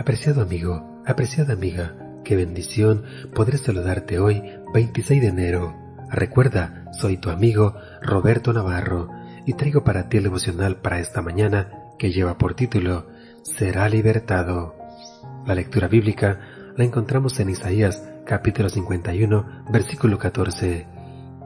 Apreciado 0.00 0.40
amigo, 0.40 1.02
apreciada 1.04 1.52
amiga, 1.52 1.94
qué 2.24 2.34
bendición 2.34 3.04
poder 3.34 3.58
saludarte 3.58 4.18
hoy, 4.18 4.42
26 4.72 5.20
de 5.20 5.28
enero. 5.28 5.76
Recuerda, 6.10 6.86
soy 6.98 7.18
tu 7.18 7.28
amigo 7.28 7.74
Roberto 8.00 8.54
Navarro 8.54 9.10
y 9.44 9.52
traigo 9.52 9.84
para 9.84 10.08
ti 10.08 10.16
el 10.16 10.22
devocional 10.22 10.76
para 10.76 11.00
esta 11.00 11.20
mañana 11.20 11.70
que 11.98 12.12
lleva 12.12 12.38
por 12.38 12.54
título 12.54 13.08
Será 13.42 13.90
libertado. 13.90 14.74
La 15.44 15.54
lectura 15.54 15.86
bíblica 15.86 16.40
la 16.78 16.84
encontramos 16.84 17.38
en 17.38 17.50
Isaías 17.50 18.02
capítulo 18.24 18.70
51 18.70 19.66
versículo 19.70 20.18
14. 20.18 20.86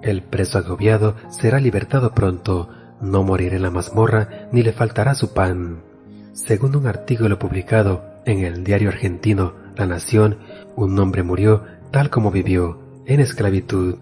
El 0.00 0.22
preso 0.22 0.56
agobiado 0.56 1.16
será 1.28 1.60
libertado 1.60 2.14
pronto, 2.14 2.70
no 3.02 3.24
morirá 3.24 3.56
en 3.56 3.62
la 3.62 3.70
mazmorra 3.70 4.48
ni 4.52 4.62
le 4.62 4.72
faltará 4.72 5.14
su 5.14 5.34
pan. 5.34 5.82
Según 6.32 6.76
un 6.76 6.86
artículo 6.86 7.38
publicado 7.38 8.07
en 8.28 8.44
el 8.44 8.62
diario 8.62 8.90
argentino 8.90 9.54
La 9.74 9.86
Nación, 9.86 10.38
un 10.76 10.98
hombre 10.98 11.22
murió 11.22 11.64
tal 11.90 12.10
como 12.10 12.30
vivió, 12.30 12.78
en 13.06 13.20
esclavitud. 13.20 13.96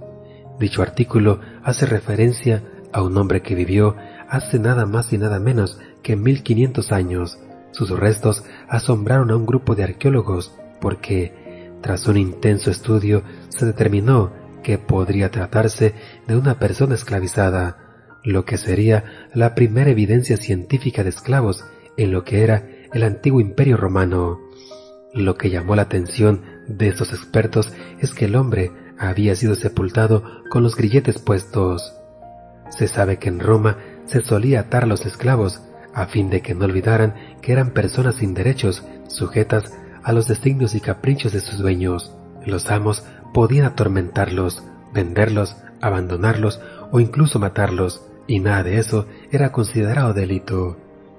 Dicho 0.59 0.83
artículo 0.83 1.41
hace 1.63 1.87
referencia 1.87 2.65
a 2.93 3.03
un 3.03 3.17
hombre 3.17 3.43
que 3.43 3.55
vivió 3.55 3.95
hace 4.29 4.59
nada 4.59 4.85
más 4.85 5.13
y 5.13 5.19
nada 5.19 5.39
menos 5.39 5.79
que 6.03 6.17
1500 6.17 6.91
años. 6.91 7.39
Sus 7.71 7.91
restos 7.91 8.43
asombraron 8.69 9.31
a 9.31 9.37
un 9.37 9.47
grupo 9.47 9.77
de 9.77 9.85
arqueólogos 9.85 10.53
porque, 10.81 11.71
tras 11.81 12.09
un 12.09 12.17
intenso 12.17 12.71
estudio, 12.71 13.23
se 13.49 13.65
determinó 13.65 14.33
que 14.65 14.79
podría 14.79 15.31
tratarse 15.31 15.95
de 16.27 16.37
una 16.37 16.59
persona 16.59 16.97
esclavizada, 16.97 17.77
lo 18.25 18.45
que 18.45 18.59
sería 18.59 19.05
la 19.35 19.55
primera 19.55 19.91
evidencia 19.91 20.37
científica 20.37 21.05
de 21.05 21.11
esclavos 21.11 21.65
en 21.97 22.11
lo 22.11 22.25
que 22.25 22.43
era 22.43 22.65
el 22.93 23.03
antiguo 23.03 23.41
imperio 23.41 23.77
romano. 23.77 24.41
Lo 25.13 25.37
que 25.37 25.51
llamó 25.51 25.77
la 25.77 25.83
atención 25.83 26.43
de 26.69 26.89
estos 26.89 27.13
expertos 27.13 27.73
es 28.01 28.13
que 28.13 28.27
el 28.27 28.37
hombre 28.37 28.73
había 28.99 29.35
sido 29.35 29.55
sepultado 29.55 30.25
con 30.51 30.63
los 30.63 30.77
grilletes 30.77 31.19
puestos. 31.19 31.95
Se 32.71 32.89
sabe 32.89 33.19
que 33.19 33.29
en 33.29 33.41
Roma 33.41 33.79
se 34.07 34.23
solía 34.23 34.61
atar 34.61 34.85
a 34.85 34.87
los 34.87 35.07
esclavos 35.07 35.63
a 35.95 36.07
fin 36.07 36.29
de 36.29 36.43
que 36.43 36.55
no 36.55 36.67
olvidaran 36.67 37.15
que 37.41 37.53
eran 37.53 37.71
personas 37.71 38.17
sin 38.17 38.35
derechos, 38.35 38.85
sujetas 39.09 39.73
a 40.03 40.13
los 40.13 40.29
designios 40.29 40.75
y 40.75 40.81
caprichos 40.81 41.33
de 41.33 41.41
sus 41.41 41.59
dueños. 41.59 42.15
Los 42.45 42.71
amos 42.71 43.05
podían 43.33 43.65
atormentarlos, 43.65 44.63
venderlos, 44.93 45.57
abandonarlos 45.81 46.61
o 46.93 47.01
incluso 47.01 47.39
matarlos, 47.39 48.03
y 48.27 48.41
nada 48.41 48.63
de 48.63 48.79
eso 48.79 49.07
era 49.33 49.53
considerado 49.53 50.13
delito. 50.13 50.77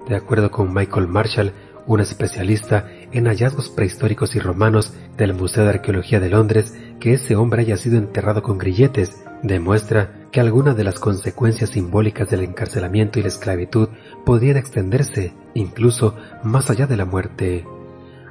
De 0.08 0.16
acuerdo 0.16 0.50
con 0.50 0.72
Michael 0.72 1.06
Marshall, 1.06 1.52
un 1.86 2.00
especialista 2.00 2.86
en 3.12 3.26
hallazgos 3.26 3.70
prehistóricos 3.70 4.34
y 4.36 4.40
romanos 4.40 4.94
del 5.16 5.34
Museo 5.34 5.64
de 5.64 5.70
Arqueología 5.70 6.20
de 6.20 6.28
Londres, 6.28 6.74
que 7.00 7.14
ese 7.14 7.36
hombre 7.36 7.62
haya 7.62 7.76
sido 7.76 7.98
enterrado 7.98 8.42
con 8.42 8.58
grilletes, 8.58 9.22
demuestra 9.42 10.28
que 10.30 10.40
algunas 10.40 10.76
de 10.76 10.84
las 10.84 10.98
consecuencias 10.98 11.70
simbólicas 11.70 12.28
del 12.28 12.42
encarcelamiento 12.42 13.18
y 13.18 13.22
la 13.22 13.28
esclavitud 13.28 13.88
podrían 14.24 14.56
extenderse 14.56 15.32
incluso 15.54 16.16
más 16.42 16.70
allá 16.70 16.86
de 16.86 16.96
la 16.96 17.04
muerte. 17.04 17.64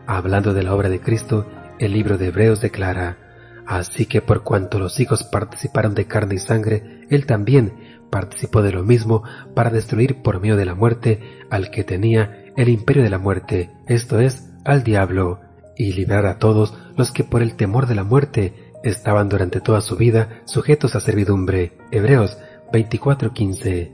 Hablando 0.05 0.53
de 0.53 0.63
la 0.63 0.73
obra 0.73 0.89
de 0.89 0.99
Cristo, 0.99 1.45
el 1.79 1.93
libro 1.93 2.17
de 2.17 2.27
Hebreos 2.27 2.61
declara, 2.61 3.17
Así 3.67 4.05
que 4.05 4.21
por 4.21 4.43
cuanto 4.43 4.79
los 4.79 4.99
hijos 5.01 5.23
participaron 5.25 5.93
de 5.93 6.05
carne 6.05 6.35
y 6.35 6.39
sangre, 6.39 7.05
él 7.09 7.25
también 7.25 7.73
participó 8.09 8.61
de 8.61 8.71
lo 8.71 8.83
mismo 8.83 9.23
para 9.53 9.69
destruir 9.69 10.21
por 10.21 10.39
medio 10.39 10.55
de 10.55 10.65
la 10.65 10.73
muerte 10.73 11.19
al 11.49 11.69
que 11.69 11.83
tenía 11.83 12.45
el 12.55 12.69
imperio 12.69 13.03
de 13.03 13.09
la 13.09 13.19
muerte, 13.19 13.69
esto 13.87 14.21
es, 14.21 14.49
al 14.63 14.83
diablo, 14.83 15.41
y 15.75 15.93
librar 15.93 16.25
a 16.25 16.39
todos 16.39 16.75
los 16.95 17.11
que 17.11 17.25
por 17.25 17.41
el 17.41 17.55
temor 17.55 17.87
de 17.87 17.95
la 17.95 18.03
muerte 18.03 18.71
estaban 18.83 19.27
durante 19.27 19.59
toda 19.59 19.81
su 19.81 19.97
vida 19.97 20.41
sujetos 20.45 20.95
a 20.95 21.01
servidumbre. 21.01 21.77
Hebreos 21.91 22.37
24:15. 22.71 23.91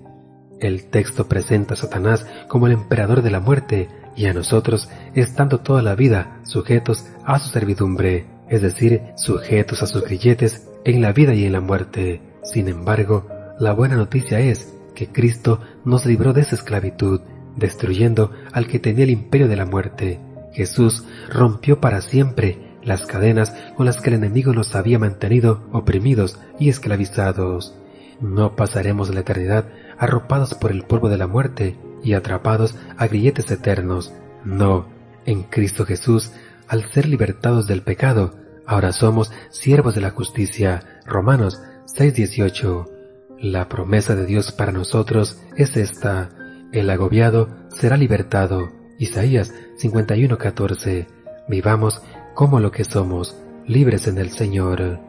El 0.59 0.89
texto 0.89 1.27
presenta 1.27 1.73
a 1.73 1.77
Satanás 1.77 2.27
como 2.47 2.67
el 2.67 2.73
emperador 2.73 3.21
de 3.21 3.31
la 3.31 3.39
muerte 3.39 3.89
y 4.15 4.27
a 4.27 4.33
nosotros 4.33 4.89
estando 5.15 5.59
toda 5.59 5.81
la 5.81 5.95
vida 5.95 6.39
sujetos 6.43 7.05
a 7.25 7.39
su 7.39 7.49
servidumbre, 7.49 8.27
es 8.53 8.61
decir, 8.61 9.01
sujetos 9.15 9.81
a 9.81 9.87
sus 9.87 10.03
grilletes 10.03 10.69
en 10.85 11.01
la 11.01 11.11
vida 11.11 11.33
y 11.33 11.43
en 11.43 11.53
la 11.53 11.59
muerte. 11.59 12.21
Sin 12.43 12.67
embargo, 12.67 13.25
la 13.57 13.73
buena 13.73 13.95
noticia 13.95 14.39
es 14.41 14.71
que 14.93 15.07
Cristo 15.07 15.59
nos 15.85 16.05
libró 16.05 16.33
de 16.33 16.41
esa 16.41 16.53
esclavitud 16.53 17.21
destruyendo 17.55 18.29
al 18.51 18.67
que 18.67 18.77
tenía 18.77 19.05
el 19.05 19.09
imperio 19.09 19.47
de 19.47 19.55
la 19.55 19.65
muerte. 19.65 20.19
Jesús 20.51 21.03
rompió 21.31 21.81
para 21.81 22.01
siempre 22.01 22.77
las 22.83 23.07
cadenas 23.07 23.55
con 23.75 23.87
las 23.87 23.99
que 24.01 24.11
el 24.11 24.17
enemigo 24.17 24.53
nos 24.53 24.75
había 24.75 24.99
mantenido 24.99 25.67
oprimidos 25.71 26.39
y 26.59 26.69
esclavizados. 26.69 27.73
No 28.21 28.55
pasaremos 28.55 29.11
la 29.11 29.21
eternidad 29.21 29.65
arropados 29.97 30.53
por 30.53 30.69
el 30.69 30.83
polvo 30.83 31.09
de 31.09 31.17
la 31.17 31.25
muerte 31.25 31.75
y 32.03 32.13
atrapados 32.13 32.75
a 32.97 33.07
grilletes 33.07 33.49
eternos. 33.49 34.13
No, 34.45 34.89
en 35.25 35.41
Cristo 35.41 35.87
Jesús, 35.87 36.33
al 36.67 36.83
ser 36.91 37.07
libertados 37.07 37.65
del 37.65 37.81
pecado, 37.81 38.42
ahora 38.65 38.91
somos 38.91 39.31
siervos 39.49 39.95
de 39.95 40.01
la 40.01 40.11
justicia. 40.11 41.01
Romanos 41.05 41.61
6:18. 41.85 42.89
La 43.39 43.67
promesa 43.67 44.15
de 44.15 44.25
Dios 44.25 44.51
para 44.51 44.71
nosotros 44.71 45.41
es 45.57 45.75
esta 45.75 46.29
el 46.73 46.89
agobiado 46.89 47.49
será 47.69 47.97
libertado. 47.97 48.71
Isaías 48.97 49.53
51:14. 49.77 51.07
Vivamos 51.47 52.01
como 52.33 52.59
lo 52.59 52.71
que 52.71 52.83
somos, 52.83 53.37
libres 53.67 54.07
en 54.07 54.17
el 54.17 54.31
Señor. 54.31 54.99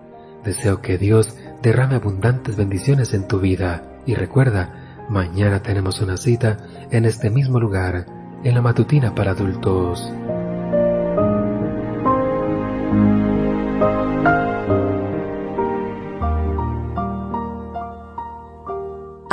Deseo 0.45 0.83
que 0.83 0.99
Dios 0.99 1.35
derrame 1.63 1.95
abundantes 1.95 2.57
bendiciones 2.57 3.15
en 3.15 3.27
tu 3.27 3.41
vida 3.41 3.83
y 4.05 4.15
recuerda, 4.15 5.07
mañana 5.09 5.63
tenemos 5.63 6.03
una 6.03 6.19
cita 6.19 6.59
en 6.91 7.07
este 7.07 7.31
mismo 7.31 7.59
lugar, 7.59 8.05
en 8.45 8.55
la 8.55 8.61
matutina 8.61 9.15
para 9.15 9.31
adultos. 9.31 10.13